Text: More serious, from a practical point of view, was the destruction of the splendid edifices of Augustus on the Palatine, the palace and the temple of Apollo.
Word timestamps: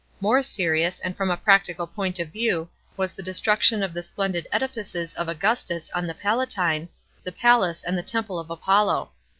More 0.19 0.41
serious, 0.41 0.99
from 1.15 1.29
a 1.29 1.37
practical 1.37 1.85
point 1.85 2.17
of 2.17 2.29
view, 2.29 2.67
was 2.97 3.13
the 3.13 3.21
destruction 3.21 3.83
of 3.83 3.93
the 3.93 4.01
splendid 4.01 4.47
edifices 4.51 5.13
of 5.13 5.27
Augustus 5.29 5.91
on 5.91 6.07
the 6.07 6.15
Palatine, 6.15 6.89
the 7.23 7.31
palace 7.31 7.83
and 7.83 7.95
the 7.95 8.01
temple 8.01 8.39
of 8.39 8.49
Apollo. 8.49 9.11